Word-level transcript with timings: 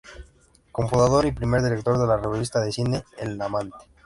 Cofundador 0.71 1.27
y 1.27 1.31
primer 1.31 1.61
director 1.61 1.95
de 1.99 2.07
la 2.07 2.17
revista 2.17 2.59
de 2.59 2.71
cine 2.71 3.03
"El 3.19 3.39
Amante". 3.39 3.75